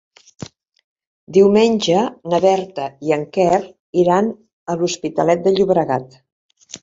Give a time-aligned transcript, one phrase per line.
[1.35, 1.99] Diumenge
[2.31, 3.59] na Berta i en Quer
[4.05, 4.33] iran
[4.75, 6.19] a l'Hospitalet de Llobregat.